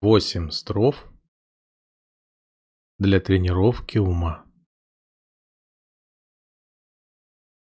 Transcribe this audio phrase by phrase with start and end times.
[0.00, 1.10] Восемь строф
[3.00, 4.46] для тренировки ума.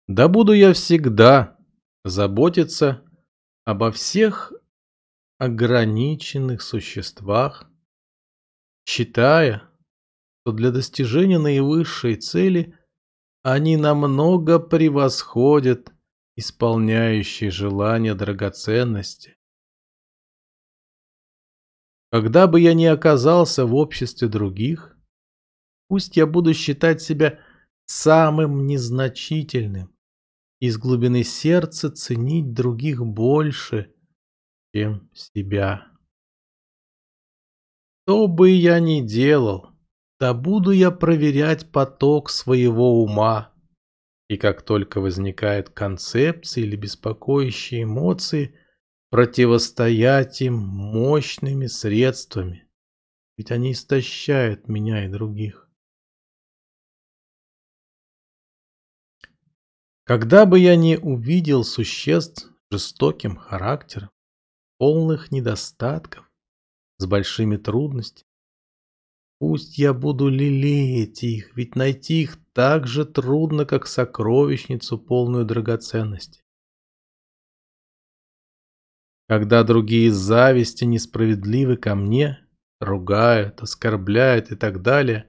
[0.07, 1.59] Да буду я всегда
[2.03, 3.05] заботиться
[3.65, 4.51] обо всех
[5.37, 7.69] ограниченных существах,
[8.83, 9.69] считая,
[10.41, 12.75] что для достижения наивысшей цели
[13.43, 15.93] они намного превосходят
[16.35, 19.37] исполняющие желания драгоценности.
[22.13, 24.95] Когда бы я ни оказался в обществе других,
[25.87, 27.39] пусть я буду считать себя
[27.87, 29.97] самым незначительным,
[30.59, 33.95] из глубины сердца ценить других больше,
[34.75, 35.87] чем себя.
[38.03, 39.71] Что бы я ни делал,
[40.19, 43.55] да буду я проверять поток своего ума,
[44.29, 48.55] и как только возникают концепции или беспокоящие эмоции–
[49.13, 52.67] противостоять им мощными средствами,
[53.37, 55.69] ведь они истощают меня и других.
[60.03, 64.09] Когда бы я не увидел существ жестоким характером,
[64.79, 66.27] полных недостатков,
[66.97, 68.27] с большими трудностями,
[69.37, 76.42] пусть я буду лелеять их, ведь найти их так же трудно, как сокровищницу, полную драгоценностей.
[79.33, 82.47] Когда другие из зависти несправедливы ко мне,
[82.79, 85.27] ругают, оскорбляют и так далее,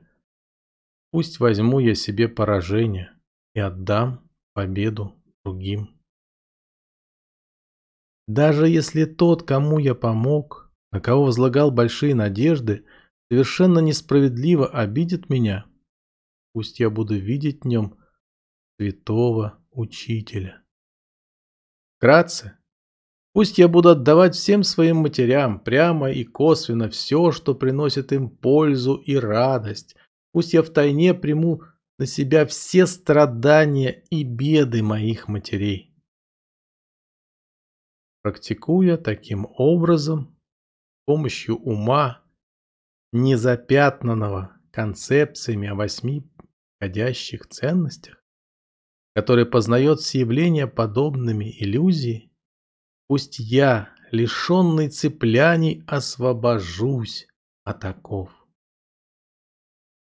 [1.11, 3.19] пусть возьму я себе поражение
[3.55, 5.99] и отдам победу другим.
[8.29, 12.85] Даже если тот, кому я помог, на кого возлагал большие надежды,
[13.31, 15.65] совершенно несправедливо обидит меня,
[16.53, 17.97] пусть я буду видеть в нем
[18.79, 20.63] святого учителя.
[21.97, 22.59] Вкратце,
[23.35, 28.95] Пусть я буду отдавать всем своим матерям прямо и косвенно все, что приносит им пользу
[28.95, 29.97] и радость.
[30.33, 31.63] Пусть я втайне приму
[31.99, 35.93] на себя все страдания и беды моих матерей.
[38.23, 40.39] Практикуя таким образом,
[41.03, 42.23] с помощью ума,
[43.13, 46.25] незапятнанного концепциями о восьми
[46.77, 48.23] входящих ценностях,
[49.13, 52.31] который познает все явления подобными иллюзии,
[53.07, 57.27] Пусть я, лишенный цепляний, освобожусь
[57.65, 58.31] от оков.